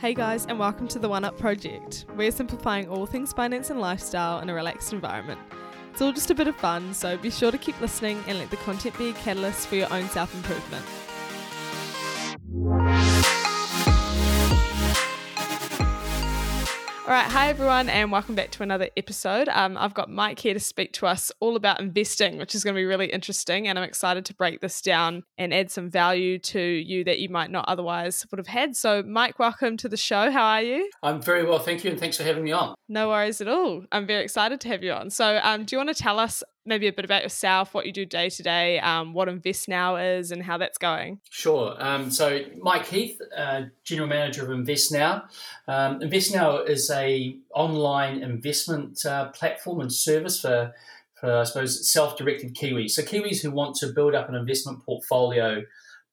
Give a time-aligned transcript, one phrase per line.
[0.00, 2.06] Hey guys, and welcome to the One Up Project.
[2.16, 5.38] We're simplifying all things finance and lifestyle in a relaxed environment.
[5.92, 8.50] It's all just a bit of fun, so be sure to keep listening and let
[8.50, 10.86] the content be a catalyst for your own self improvement.
[17.10, 19.48] All right, hi everyone, and welcome back to another episode.
[19.48, 22.76] Um, I've got Mike here to speak to us all about investing, which is going
[22.76, 26.38] to be really interesting, and I'm excited to break this down and add some value
[26.38, 28.76] to you that you might not otherwise would have had.
[28.76, 30.30] So, Mike, welcome to the show.
[30.30, 30.88] How are you?
[31.02, 32.76] I'm very well, thank you, and thanks for having me on.
[32.88, 33.82] No worries at all.
[33.90, 35.10] I'm very excited to have you on.
[35.10, 37.92] So, um, do you want to tell us maybe a bit about yourself, what you
[37.92, 41.20] do day to day, um, what Invest Now is, and how that's going?
[41.30, 41.74] Sure.
[41.78, 45.24] Um, so, Mike Heath, uh, General Manager of Invest Now.
[45.68, 50.74] Um, is a online investment uh, platform and service for,
[51.20, 52.90] for I suppose, self-directed Kiwis.
[52.90, 55.62] So, Kiwis who want to build up an investment portfolio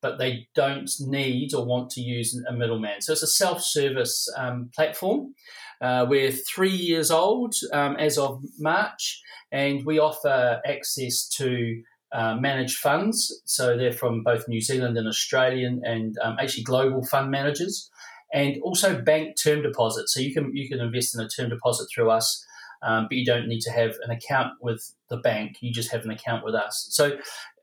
[0.01, 3.01] but they don't need or want to use a middleman.
[3.01, 5.33] So it's a self service um, platform.
[5.81, 12.35] Uh, we're three years old um, as of March, and we offer access to uh,
[12.35, 13.41] managed funds.
[13.45, 17.89] So they're from both New Zealand and Australian, and um, actually global fund managers,
[18.33, 20.13] and also bank term deposits.
[20.13, 22.43] So you can you can invest in a term deposit through us.
[22.83, 25.57] Um, but you don't need to have an account with the bank.
[25.61, 26.85] You just have an account with us.
[26.91, 27.17] So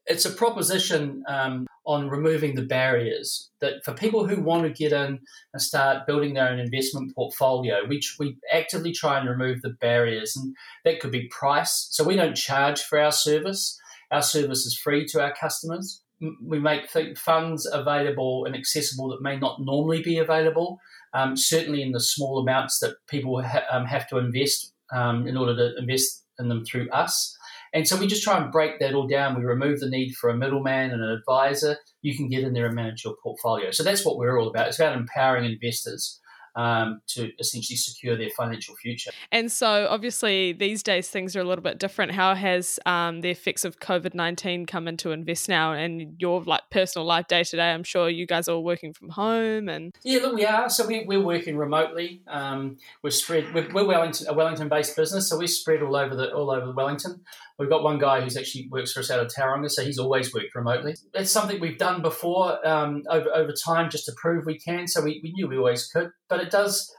[0.06, 4.92] it's a proposition um, on removing the barriers that for people who want to get
[4.92, 5.18] in
[5.52, 10.36] and start building their own investment portfolio, we, we actively try and remove the barriers.
[10.36, 11.88] And that could be price.
[11.90, 13.78] So we don't charge for our service,
[14.10, 16.02] our service is free to our customers.
[16.42, 20.78] We make funds available and accessible that may not normally be available,
[21.12, 25.36] um, certainly in the small amounts that people ha- um, have to invest um, in
[25.36, 27.36] order to invest in them through us.
[27.74, 29.36] And so we just try and break that all down.
[29.36, 31.76] We remove the need for a middleman and an advisor.
[32.02, 33.72] You can get in there and manage your portfolio.
[33.72, 34.68] So that's what we're all about.
[34.68, 36.20] It's about empowering investors
[36.56, 39.10] um, to essentially secure their financial future.
[39.32, 42.12] And so, obviously, these days things are a little bit different.
[42.12, 46.62] How has um, the effects of COVID nineteen come into Invest now and your like
[46.70, 47.72] personal life day to day?
[47.72, 50.68] I'm sure you guys are all working from home and yeah, look, we are.
[50.68, 52.22] So we, we're working remotely.
[52.28, 53.52] Um, we're spread.
[53.52, 56.72] We're, we're Wellington, a Wellington based business, so we're spread all over the all over
[56.72, 57.20] Wellington.
[57.58, 60.34] We've got one guy who's actually works for us out of Tauranga, so he's always
[60.34, 60.96] worked remotely.
[61.12, 64.88] It's something we've done before um, over over time just to prove we can.
[64.88, 66.92] So we, we knew we always could, but it does.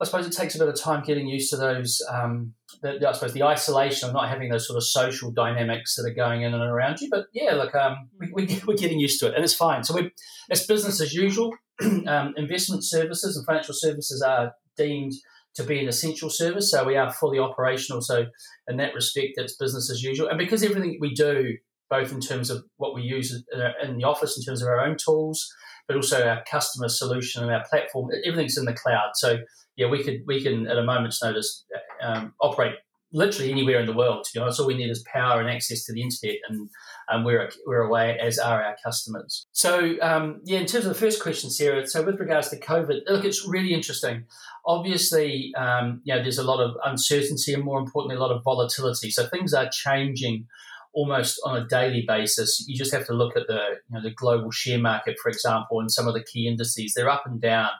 [0.00, 2.00] I suppose it takes a bit of time getting used to those.
[2.10, 6.08] Um, the, I suppose the isolation of not having those sort of social dynamics that
[6.08, 7.08] are going in and around you.
[7.10, 9.84] But yeah, look, um, we, we, are getting used to it, and it's fine.
[9.84, 10.10] So we,
[10.48, 11.52] it's business as usual.
[12.06, 15.12] um, investment services and financial services are deemed
[15.58, 16.70] to be an essential service.
[16.70, 18.00] So we are fully operational.
[18.00, 18.26] So
[18.68, 20.28] in that respect, it's business as usual.
[20.28, 21.56] And because everything we do,
[21.90, 23.34] both in terms of what we use
[23.82, 25.52] in the office, in terms of our own tools,
[25.88, 29.10] but also our customer solution and our platform, everything's in the cloud.
[29.14, 29.38] So
[29.76, 31.64] yeah, we could we can at a moment's notice
[32.02, 32.74] um, operate
[33.12, 34.24] literally anywhere in the world.
[34.24, 36.68] To be honest, all we need is power and access to the internet, and
[37.10, 39.46] um, we're we're away as are our customers.
[39.52, 41.86] So um, yeah, in terms of the first question, Sarah.
[41.86, 44.24] So with regards to COVID, look, it's really interesting.
[44.66, 48.44] Obviously, um, you know, there's a lot of uncertainty and more importantly, a lot of
[48.44, 49.10] volatility.
[49.10, 50.46] So things are changing
[50.92, 52.64] almost on a daily basis.
[52.66, 55.80] You just have to look at the you know the global share market, for example,
[55.80, 56.92] and some of the key indices.
[56.94, 57.70] They're up and down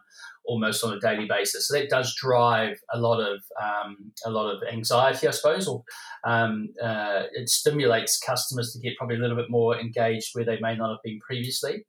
[0.48, 1.69] almost on a daily basis.
[1.69, 5.84] So that does drive a lot of um, a lot of anxiety, I suppose, or
[6.26, 10.58] um, uh, it stimulates customers to get probably a little bit more engaged where they
[10.60, 11.84] may not have been previously.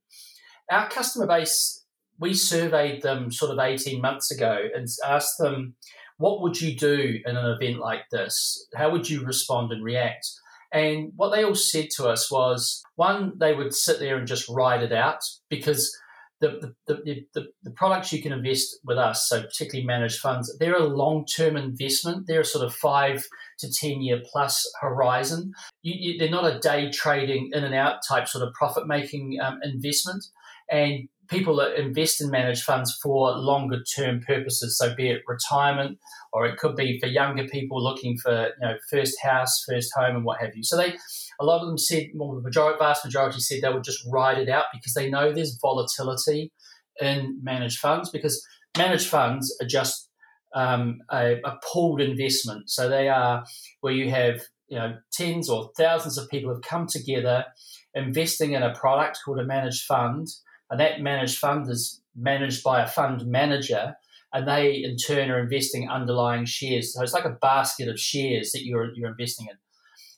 [0.69, 1.83] Our customer base,
[2.19, 5.75] we surveyed them sort of eighteen months ago and asked them,
[6.17, 8.67] "What would you do in an event like this?
[8.75, 10.27] How would you respond and react?"
[10.71, 14.47] And what they all said to us was, one, they would sit there and just
[14.47, 15.91] ride it out because
[16.41, 20.75] the, the, the, the, products you can invest with us, so particularly managed funds, they're
[20.75, 22.27] a long term investment.
[22.27, 23.25] They're a sort of five
[23.59, 25.51] to 10 year plus horizon.
[25.81, 29.37] You, you, they're not a day trading in and out type sort of profit making
[29.41, 30.23] um, investment.
[30.69, 35.97] And people that invest in managed funds for longer term purposes, so be it retirement
[36.33, 40.15] or it could be for younger people looking for you know first house, first home,
[40.15, 40.63] and what have you.
[40.63, 40.95] So they
[41.39, 44.37] a lot of them said, well, the majority, vast majority said they would just ride
[44.37, 46.51] it out because they know there's volatility
[46.99, 48.45] in managed funds because
[48.77, 50.09] managed funds are just
[50.53, 52.69] um, a, a, pooled investment.
[52.69, 53.45] So they are
[53.81, 57.45] where you have you know tens or thousands of people have come together
[57.93, 60.27] investing in a product called a managed fund,
[60.69, 63.95] and that managed fund is managed by a fund manager.
[64.31, 66.93] And they, in turn, are investing underlying shares.
[66.93, 69.57] So it's like a basket of shares that you're, you're investing in.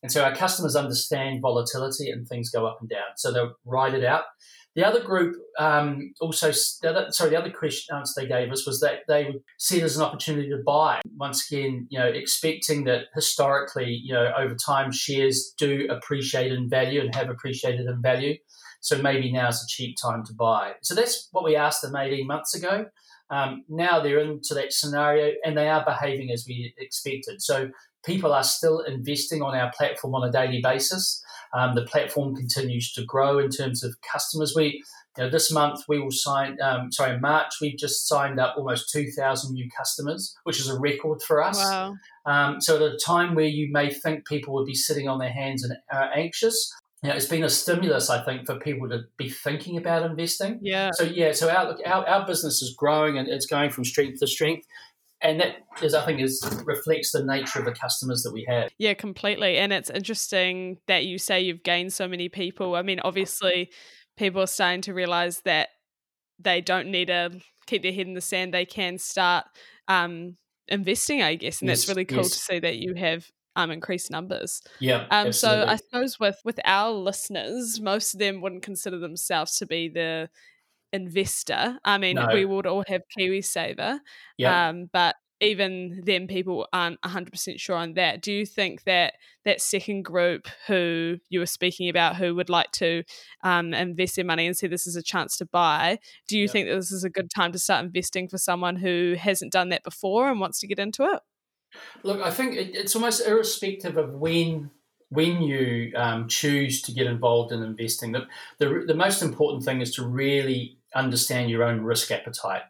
[0.03, 3.15] And so our customers understand volatility and things go up and down.
[3.15, 4.23] So they'll ride it out.
[4.75, 8.99] The other group um, also, sorry, the other question answer they gave us was that
[9.07, 11.01] they would see it as an opportunity to buy.
[11.17, 16.69] Once again, you know, expecting that historically, you know, over time shares do appreciate in
[16.69, 18.35] value and have appreciated in value.
[18.81, 20.73] So maybe now is a cheap time to buy.
[20.81, 22.87] So that's what we asked them 18 months ago.
[23.29, 27.41] Um, now they're into that scenario and they are behaving as we expected.
[27.41, 27.69] So
[28.05, 31.23] people are still investing on our platform on a daily basis.
[31.53, 34.53] Um, the platform continues to grow in terms of customers.
[34.55, 34.83] We,
[35.17, 36.57] you know, this month we will sign.
[36.61, 40.79] Um, sorry, March we just signed up almost two thousand new customers, which is a
[40.79, 41.57] record for us.
[41.57, 41.95] Wow.
[42.25, 45.31] Um, so at a time where you may think people would be sitting on their
[45.31, 49.01] hands and uh, anxious, you know, it's been a stimulus, I think, for people to
[49.17, 50.59] be thinking about investing.
[50.61, 50.91] Yeah.
[50.93, 54.27] So yeah, so our our, our business is growing and it's going from strength to
[54.27, 54.67] strength
[55.21, 58.69] and that is i think is reflects the nature of the customers that we have
[58.77, 62.99] yeah completely and it's interesting that you say you've gained so many people i mean
[63.03, 63.69] obviously
[64.17, 65.69] people are starting to realize that
[66.39, 67.31] they don't need to
[67.67, 69.45] keep their head in the sand they can start
[69.87, 70.35] um,
[70.67, 72.31] investing i guess and yes, that's really cool yes.
[72.31, 74.61] to see that you have um, increased numbers.
[74.79, 75.05] Yeah.
[75.11, 79.65] Um, so I suppose with with our listeners, most of them wouldn't consider themselves to
[79.65, 80.29] be the
[80.93, 81.79] investor.
[81.83, 82.27] I mean, no.
[82.33, 83.99] we would all have KiwiSaver,
[84.37, 84.69] yeah.
[84.69, 88.21] um, but even then, people aren't 100% sure on that.
[88.21, 92.71] Do you think that that second group who you were speaking about, who would like
[92.73, 93.03] to
[93.43, 96.51] um, invest their money and see this as a chance to buy, do you yeah.
[96.51, 99.69] think that this is a good time to start investing for someone who hasn't done
[99.69, 101.19] that before and wants to get into it?
[102.03, 104.71] Look, I think it's almost irrespective of when
[105.09, 108.27] when you um, choose to get involved in investing, the,
[108.59, 112.61] the, the most important thing is to really understand your own risk appetite.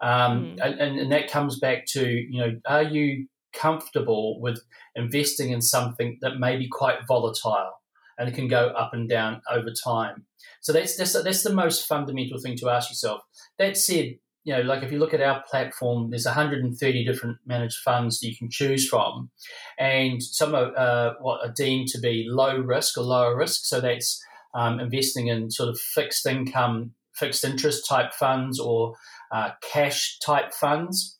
[0.00, 0.60] Um, mm.
[0.62, 4.62] and, and that comes back to, you know, are you comfortable with
[4.96, 7.72] investing in something that may be quite volatile
[8.18, 10.24] and it can go up and down over time?
[10.62, 13.20] So that's, that's, that's the most fundamental thing to ask yourself.
[13.58, 14.14] That said,
[14.44, 18.28] you know, like if you look at our platform, there's 130 different managed funds that
[18.28, 19.30] you can choose from,
[19.78, 23.64] and some are uh, what are deemed to be low risk or lower risk.
[23.64, 24.22] So that's
[24.54, 28.94] um, investing in sort of fixed income fixed interest type funds or
[29.32, 31.18] uh, cash type funds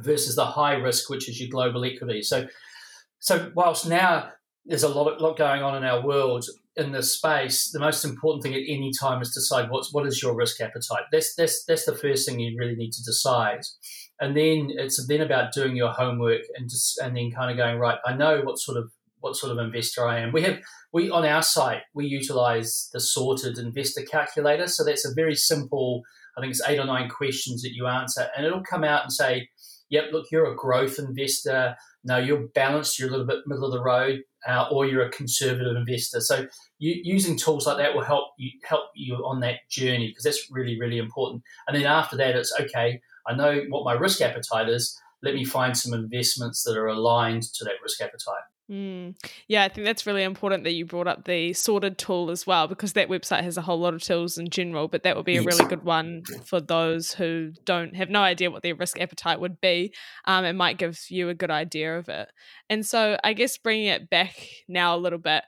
[0.00, 2.22] versus the high risk, which is your global equity.
[2.22, 2.46] So,
[3.18, 4.30] so whilst now
[4.64, 6.44] there's a lot, lot going on in our world
[6.78, 10.22] in this space, the most important thing at any time is decide what's what is
[10.22, 11.04] your risk appetite.
[11.10, 13.60] That's that's that's the first thing you really need to decide,
[14.20, 17.78] and then it's then about doing your homework and just and then kind of going
[17.78, 17.98] right.
[18.06, 20.32] I know what sort of what sort of investor I am.
[20.32, 20.60] We have
[20.92, 24.68] we on our site we utilize the sorted investor calculator.
[24.68, 26.02] So that's a very simple.
[26.36, 29.12] I think it's eight or nine questions that you answer, and it'll come out and
[29.12, 29.48] say,
[29.90, 31.76] "Yep, look, you're a growth investor.
[32.04, 32.98] No, you're balanced.
[32.98, 36.46] You're a little bit middle of the road, uh, or you're a conservative investor." So
[36.78, 40.50] you, using tools like that will help you help you on that journey because that's
[40.50, 41.42] really really important.
[41.66, 43.00] And then after that, it's okay.
[43.26, 44.98] I know what my risk appetite is.
[45.22, 48.44] Let me find some investments that are aligned to that risk appetite.
[48.70, 49.16] Mm.
[49.46, 52.68] Yeah, I think that's really important that you brought up the sorted tool as well
[52.68, 55.34] because that website has a whole lot of tools in general, but that would be
[55.34, 55.44] yes.
[55.44, 59.40] a really good one for those who don't have no idea what their risk appetite
[59.40, 59.94] would be.
[60.26, 62.28] Um, it might give you a good idea of it.
[62.68, 64.36] And so, I guess bringing it back
[64.68, 65.44] now a little bit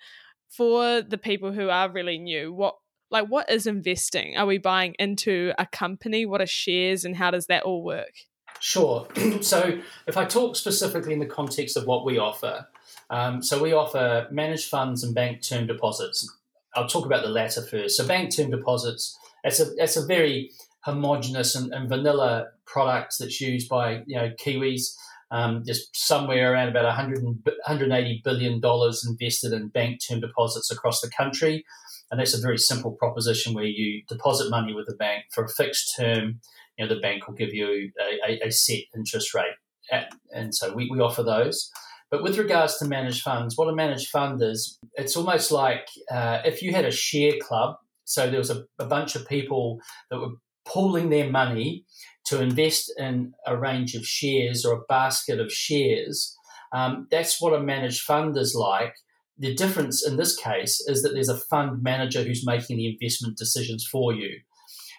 [0.48, 2.76] for the people who are really new, what
[3.10, 4.36] like what is investing?
[4.36, 6.24] Are we buying into a company?
[6.24, 8.12] What are shares, and how does that all work?
[8.60, 9.08] Sure.
[9.42, 12.66] so, if I talk specifically in the context of what we offer,
[13.10, 16.28] um, so we offer managed funds and bank term deposits.
[16.74, 17.96] I'll talk about the latter first.
[17.96, 20.50] So bank term deposits, it's a it's a very
[20.84, 24.94] homogenous and, and vanilla product that's used by you know Kiwis.
[25.32, 31.00] Um, there's somewhere around about 100, 180 billion dollars invested in bank term deposits across
[31.00, 31.64] the country,
[32.10, 35.48] and that's a very simple proposition where you deposit money with the bank for a
[35.48, 36.40] fixed term.
[36.78, 39.54] You know the bank will give you a, a, a set interest rate,
[39.90, 41.70] at, and so we, we offer those.
[42.10, 46.40] But with regards to managed funds, what a managed fund is, it's almost like uh,
[46.44, 49.78] if you had a share club, so there was a, a bunch of people
[50.10, 51.84] that were pooling their money
[52.26, 56.36] to invest in a range of shares or a basket of shares.
[56.72, 58.94] Um, that's what a managed fund is like.
[59.38, 63.38] The difference in this case is that there's a fund manager who's making the investment
[63.38, 64.40] decisions for you.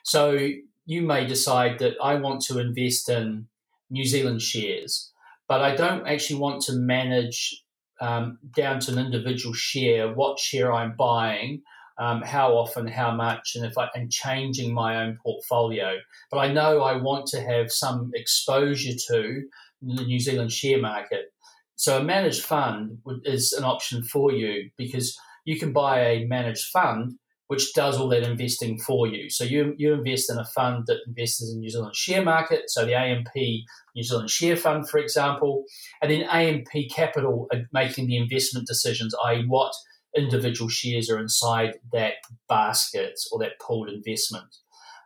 [0.04, 0.50] So
[0.86, 3.48] you may decide that I want to invest in
[3.90, 5.11] New Zealand shares
[5.52, 7.62] but I don't actually want to manage
[8.00, 11.62] um, down to an individual share what share I'm buying,
[12.00, 15.98] um, how often, how much, and if I and changing my own portfolio.
[16.32, 19.42] But I know I want to have some exposure to
[19.82, 21.34] the New Zealand share market.
[21.76, 26.70] So a managed fund is an option for you because you can buy a managed
[26.70, 27.16] fund
[27.52, 29.30] which does all that investing for you.
[29.30, 32.86] So you, you invest in a fund that invests in New Zealand share market, so
[32.86, 35.66] the AMP New Zealand Share Fund, for example,
[36.02, 39.74] and then AMP Capital making the investment decisions, i.e., what
[40.16, 42.14] individual shares are inside that
[42.48, 44.56] basket or that pooled investment.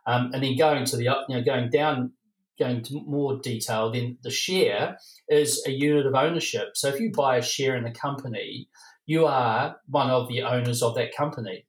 [0.06, 2.12] Um, and then going to the you know going down
[2.60, 4.98] going into more detail, then the share
[5.28, 6.68] is a unit of ownership.
[6.76, 8.68] So if you buy a share in a company,
[9.04, 11.66] you are one of the owners of that company.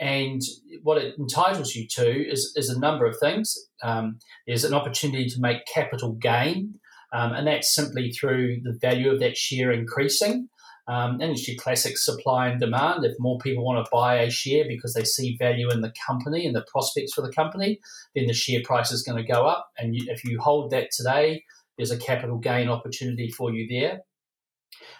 [0.00, 0.42] And
[0.82, 3.56] what it entitles you to is, is a number of things.
[3.82, 6.74] Um, there's an opportunity to make capital gain,
[7.12, 10.48] um, and that's simply through the value of that share increasing.
[10.88, 13.04] Um, and it's your classic supply and demand.
[13.04, 16.46] If more people want to buy a share because they see value in the company
[16.46, 17.80] and the prospects for the company,
[18.14, 19.68] then the share price is going to go up.
[19.78, 21.42] And you, if you hold that today,
[21.76, 24.02] there's a capital gain opportunity for you there.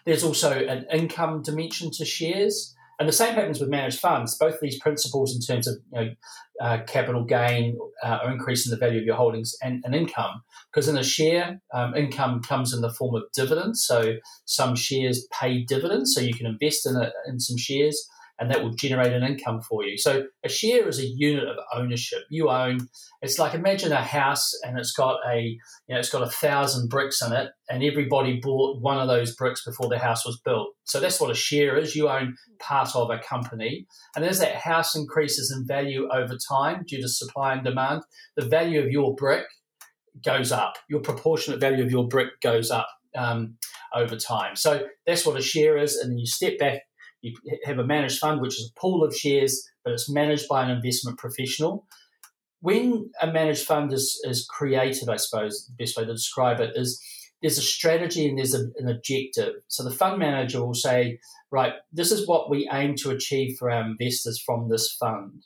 [0.05, 2.75] There's also an income dimension to shares.
[2.99, 4.39] And the same happens with managed funds.
[4.39, 6.11] Both these principles, in terms of you know,
[6.61, 10.89] uh, capital gain uh, or increasing the value of your holdings and, and income, because
[10.89, 13.85] in a share, um, income comes in the form of dividends.
[13.87, 14.15] So
[14.47, 18.63] some shares pay dividends, so you can invest in, a, in some shares and that
[18.63, 19.97] will generate an income for you.
[19.97, 22.21] So a share is a unit of ownership.
[22.31, 22.89] You own.
[23.23, 26.89] It's like imagine a house and it's got a you know it's got a thousand
[26.89, 30.69] bricks in it, and everybody bought one of those bricks before the house was built.
[30.85, 31.97] So that's what a share is.
[31.97, 36.85] You own part of a company, and as that house increases in value over time
[36.87, 38.03] due to supply and demand,
[38.37, 39.47] the value of your brick
[40.25, 40.75] goes up.
[40.89, 42.89] Your proportionate value of your brick goes up.
[43.17, 43.57] Um,
[43.95, 44.57] over time.
[44.57, 45.97] So that's what a share is.
[45.97, 46.83] And then you step back
[47.45, 50.65] you have a managed fund, which is a pool of shares, but it's managed by
[50.65, 51.87] an investment professional.
[52.61, 56.77] When a managed fund is, is created, I suppose the best way to describe it
[56.77, 57.03] is
[57.43, 59.55] there's a strategy and there's a, an objective.
[59.69, 61.19] So the fund manager will say,
[61.51, 65.45] right, this is what we aim to achieve for our investors from this fund.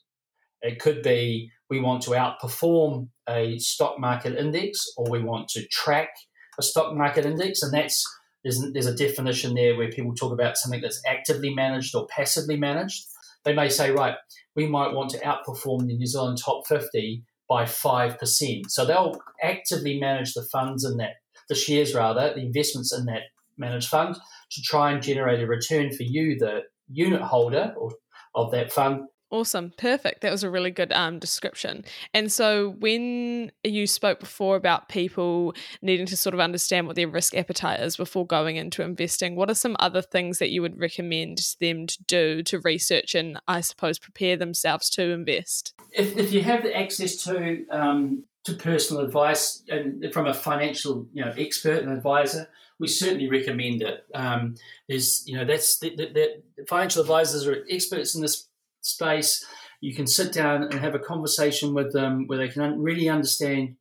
[0.63, 5.67] It could be we want to outperform a stock market index or we want to
[5.69, 6.11] track
[6.59, 8.05] a stock market index, and that's
[8.43, 12.57] there's, there's a definition there where people talk about something that's actively managed or passively
[12.57, 13.07] managed.
[13.45, 14.15] They may say, right,
[14.55, 18.71] we might want to outperform the New Zealand top 50 by 5%.
[18.71, 21.15] So they'll actively manage the funds in that,
[21.49, 23.23] the shares rather, the investments in that
[23.59, 24.17] managed fund
[24.53, 27.91] to try and generate a return for you, the unit holder or,
[28.35, 29.73] of that fund, Awesome.
[29.77, 30.23] Perfect.
[30.23, 31.85] That was a really good um, description.
[32.13, 37.07] And so, when you spoke before about people needing to sort of understand what their
[37.07, 40.81] risk appetite is before going into investing, what are some other things that you would
[40.81, 45.75] recommend them to do to research and, I suppose, prepare themselves to invest?
[45.93, 51.25] If, if you have access to um, to personal advice and from a financial you
[51.25, 52.49] know expert and advisor,
[52.81, 54.05] we certainly recommend it.
[54.13, 54.57] Um,
[54.89, 58.49] you know that's the, the, the financial advisors are experts in this
[58.83, 59.45] space.
[59.81, 63.77] You can sit down and have a conversation with them where they can really understand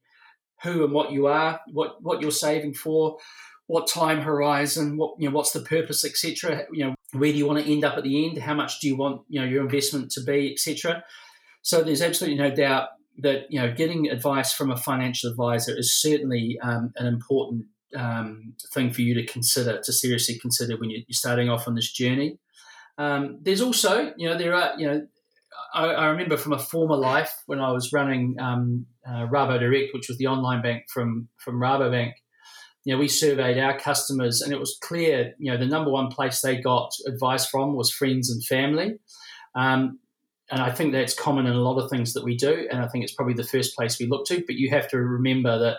[0.64, 3.18] who and what you are, what what you're saving for,
[3.68, 6.66] what time horizon, what you know, what's the purpose, etc.
[6.72, 8.38] You know, where do you want to end up at the end?
[8.38, 11.04] How much do you want you know your investment to be, etc.
[11.62, 12.90] So there's absolutely no doubt
[13.20, 17.66] that you know getting advice from a financial advisor is certainly um, an important
[17.96, 21.92] um, thing for you to consider, to seriously consider when you're starting off on this
[21.92, 22.38] journey.
[23.00, 25.08] Um, there's also, you know, there are, you know,
[25.74, 29.94] I, I, remember from a former life when I was running um, uh, Rabo Direct,
[29.94, 32.12] which was the online bank from from Rabobank.
[32.84, 36.10] You know, we surveyed our customers, and it was clear, you know, the number one
[36.10, 39.00] place they got advice from was friends and family.
[39.56, 40.00] Um,
[40.52, 42.88] and I think that's common in a lot of things that we do, and I
[42.88, 44.44] think it's probably the first place we look to.
[44.46, 45.78] But you have to remember that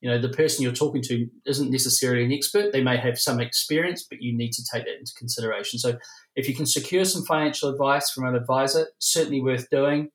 [0.00, 2.72] you know the person you're talking to isn't necessarily an expert.
[2.72, 5.78] They may have some experience but you need to take that into consideration.
[5.78, 5.98] So
[6.36, 10.10] if you can secure some financial advice from an advisor certainly worth doing.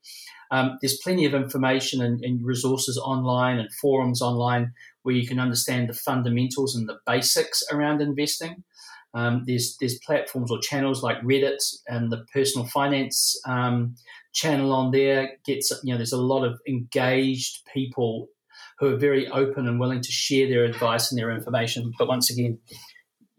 [0.51, 4.71] Um, there's plenty of information and, and, resources online and forums online
[5.01, 8.63] where you can understand the fundamentals and the basics around investing.
[9.15, 13.95] Um, there's there's platforms or channels like Reddit and the personal finance um,
[14.33, 18.29] channel on there gets you know there's a lot of engaged people
[18.79, 21.91] who are very open and willing to share their advice and their information.
[21.97, 22.59] But once again,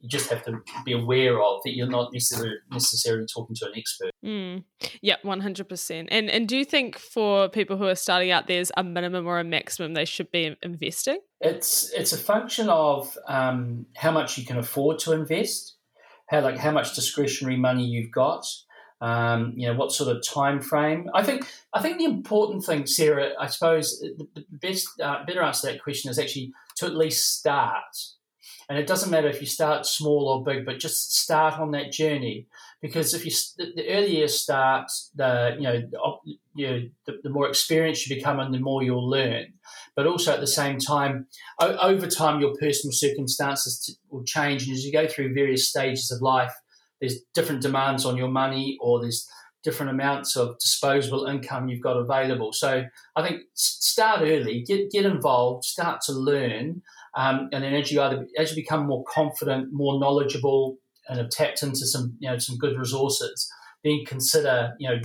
[0.01, 3.73] you just have to be aware of that you're not necessarily necessarily talking to an
[3.75, 4.11] expert.
[4.23, 4.65] Mm.
[5.01, 6.11] Yeah, one hundred percent.
[6.11, 9.39] And and do you think for people who are starting out, there's a minimum or
[9.39, 11.21] a maximum they should be investing?
[11.41, 15.77] It's it's a function of um, how much you can afford to invest,
[16.29, 18.45] how like how much discretionary money you've got,
[19.01, 21.09] um, you know, what sort of time frame?
[21.15, 25.69] I think I think the important thing, Sarah, I suppose the, best uh, better answer
[25.69, 27.95] to that question is actually to at least start.
[28.69, 31.93] And it doesn't matter if you start small or big, but just start on that
[31.93, 32.47] journey.
[32.81, 36.19] Because if you the earlier you start, the you know,
[36.55, 39.53] you know, the, the more experienced you become, and the more you'll learn.
[39.97, 41.27] But also at the same time,
[41.61, 46.23] over time, your personal circumstances will change, and as you go through various stages of
[46.23, 46.55] life,
[47.01, 49.29] there's different demands on your money, or there's
[49.65, 52.53] different amounts of disposable income you've got available.
[52.53, 52.85] So
[53.17, 56.83] I think start early, get get involved, start to learn,
[57.17, 60.77] um, and then as you either as you become more confident, more knowledgeable,
[61.09, 63.51] and have tapped into some you know some good resources,
[63.83, 65.01] then consider you know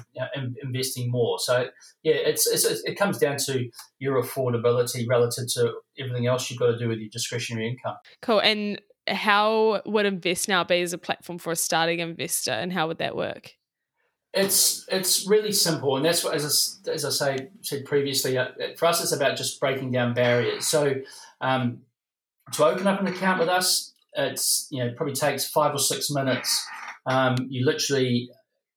[0.62, 1.40] investing more.
[1.40, 1.68] So
[2.04, 6.68] yeah, it's, it's it comes down to your affordability relative to everything else you've got
[6.68, 7.96] to do with your discretionary income.
[8.22, 8.42] Cool.
[8.42, 13.00] And how would InvestNow be as a platform for a starting investor, and how would
[13.00, 13.56] that work?
[14.34, 18.50] It's it's really simple, and that's what, as I, as I say said previously, uh,
[18.78, 20.68] for us, it's about just breaking down barriers.
[20.68, 20.96] So,
[21.42, 21.80] um,
[22.54, 26.12] to open up an account with us, it's you know probably takes five or six
[26.12, 26.64] minutes.
[27.08, 28.30] Um, you literally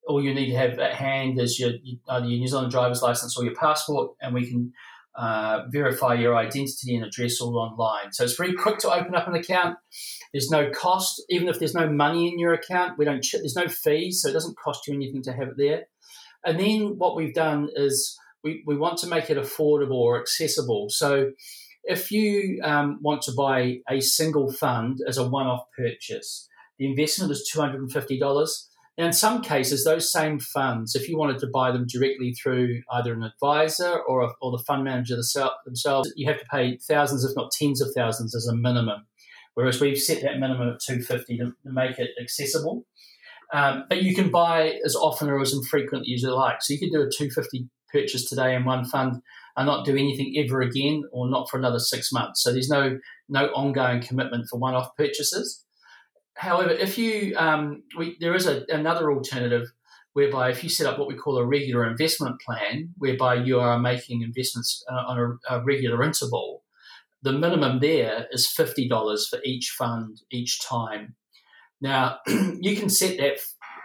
[0.08, 3.36] all you need to have at hand is your either your New Zealand driver's license
[3.36, 4.72] or your passport, and we can
[5.16, 8.12] uh, verify your identity and address all online.
[8.12, 9.76] So it's very quick to open up an account.
[10.32, 12.98] There's no cost, even if there's no money in your account.
[12.98, 13.24] We don't.
[13.32, 15.82] There's no fees, so it doesn't cost you anything to have it there.
[16.44, 20.86] And then what we've done is we, we want to make it affordable or accessible.
[20.88, 21.30] So
[21.84, 27.30] if you um, want to buy a single fund as a one-off purchase, the investment
[27.30, 28.68] is two hundred and fifty dollars.
[28.98, 33.14] In some cases, those same funds, if you wanted to buy them directly through either
[33.14, 37.34] an advisor or, a, or the fund manager themselves, you have to pay thousands, if
[37.34, 39.06] not tens of thousands, as a minimum.
[39.54, 42.86] Whereas we've set that minimum at 250 to, to make it accessible.
[43.52, 46.62] Um, but you can buy as often or as infrequently as you like.
[46.62, 49.22] So you could do a 250 purchase today in one fund
[49.56, 52.42] and not do anything ever again or not for another six months.
[52.42, 55.64] So there's no no ongoing commitment for one-off purchases.
[56.34, 59.66] However, if you um, we, there is a, another alternative
[60.14, 63.78] whereby if you set up what we call a regular investment plan, whereby you are
[63.78, 66.62] making investments uh, on a, a regular interval,
[67.22, 71.14] the minimum there is $50 for each fund each time.
[71.80, 73.38] Now, you can set that,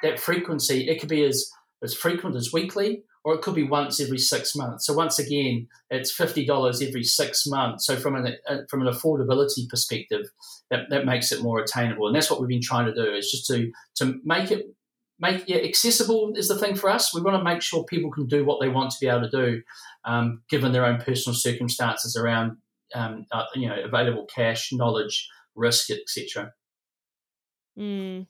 [0.04, 1.50] that frequency, it could be as,
[1.84, 4.86] as frequent as weekly, or it could be once every six months.
[4.86, 7.86] So once again, it's fifty dollars every six months.
[7.86, 10.32] So from an uh, from an affordability perspective,
[10.72, 13.30] that, that makes it more attainable, and that's what we've been trying to do is
[13.30, 14.68] just to to make it
[15.20, 17.14] make it accessible is the thing for us.
[17.14, 19.30] We want to make sure people can do what they want to be able to
[19.30, 19.62] do,
[20.06, 22.56] um, given their own personal circumstances around
[22.96, 26.54] um, uh, you know available cash, knowledge, risk, etc.
[27.78, 28.28] Mm.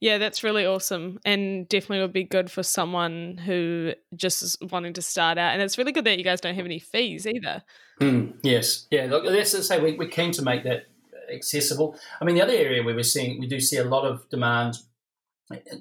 [0.00, 4.92] Yeah, that's really awesome, and definitely would be good for someone who just is wanting
[4.94, 5.52] to start out.
[5.52, 7.62] And it's really good that you guys don't have any fees either.
[8.00, 9.06] Mm, yes, yeah.
[9.06, 10.84] Look, let's say we, we're keen to make that
[11.32, 11.98] accessible.
[12.20, 14.76] I mean, the other area where we're seeing we do see a lot of demand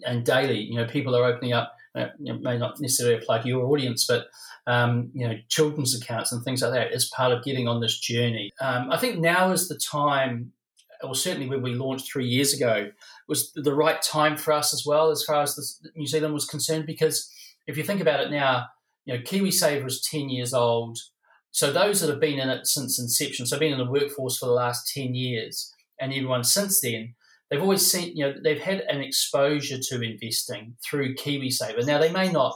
[0.05, 0.59] and daily.
[0.59, 1.75] You know, people are opening up.
[1.95, 4.25] Uh, you know, may not necessarily apply to your audience, but
[4.65, 7.99] um, you know, children's accounts and things like that as part of getting on this
[7.99, 8.51] journey.
[8.59, 10.53] Um, I think now is the time,
[11.03, 12.91] or certainly when we launched three years ago,
[13.27, 16.85] was the right time for us as well, as far as New Zealand was concerned.
[16.85, 17.31] Because
[17.67, 18.67] if you think about it now,
[19.05, 20.97] you know, KiwiSaver is 10 years old.
[21.51, 24.47] So those that have been in it since inception, so been in the workforce for
[24.47, 27.13] the last 10 years, and everyone since then,
[27.49, 31.85] they've always seen, you know, they've had an exposure to investing through KiwiSaver.
[31.85, 32.55] Now, they may not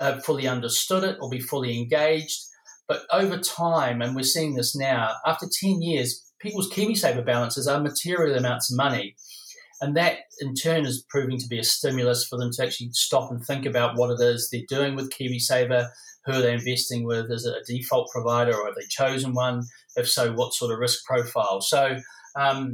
[0.00, 2.40] uh, fully understood it or be fully engaged.
[2.86, 7.80] But over time, and we're seeing this now, after 10 years, people's KiwiSaver balances are
[7.80, 9.16] material amounts of money.
[9.80, 13.30] And that in turn is proving to be a stimulus for them to actually stop
[13.30, 15.88] and think about what it is they're doing with KiwiSaver,
[16.26, 17.30] who are they investing with?
[17.30, 19.64] Is it a default provider or have they chosen one?
[19.96, 21.60] If so, what sort of risk profile?
[21.60, 21.96] So,
[22.38, 22.72] um,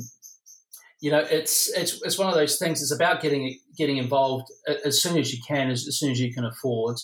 [1.00, 2.83] you know, it's it's it's one of those things.
[2.83, 4.48] It's about getting getting involved
[4.85, 6.96] as soon as you can, as, as soon as you can afford,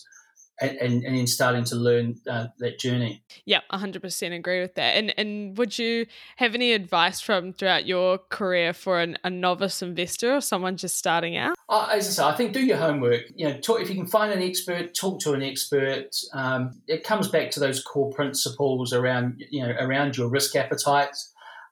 [0.61, 3.23] and, and, and then starting to learn uh, that journey.
[3.45, 4.97] Yeah, hundred percent agree with that.
[4.97, 9.83] And and would you have any advice from throughout your career for an, a novice
[9.83, 11.57] investor or someone just starting out?
[11.69, 13.23] Uh, as I say, I think do your homework.
[13.35, 16.16] You know, talk, if you can find an expert, talk to an expert.
[16.33, 21.16] Um, it comes back to those core principles around you know around your risk appetite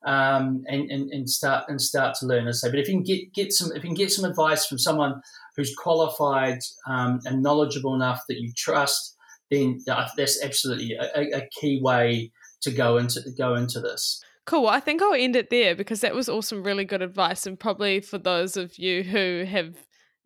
[0.05, 2.47] um, and, and, and start and start to learn.
[2.47, 4.25] As I say, but if you can get get some if you can get some
[4.25, 5.23] advice from someone
[5.57, 9.17] who's qualified um, and knowledgeable enough that you trust,
[9.51, 12.31] then that's absolutely a, a key way
[12.63, 14.21] to go into go into this.
[14.47, 14.67] Cool.
[14.67, 17.47] I think I'll end it there because that was awesome, really good advice.
[17.47, 19.75] And probably for those of you who have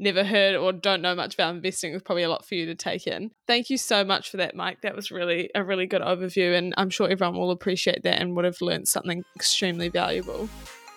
[0.01, 2.75] never heard or don't know much about investing is probably a lot for you to
[2.75, 3.31] take in.
[3.47, 4.81] Thank you so much for that, Mike.
[4.83, 8.37] That was really a really good overview, and I'm sure everyone will appreciate that and
[8.37, 10.49] would have learned something extremely valuable.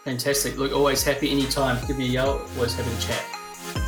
[0.03, 0.57] Fantastic.
[0.57, 1.83] Look, always happy anytime.
[1.87, 2.47] Give me a yell.
[2.55, 3.40] Always happy to chat.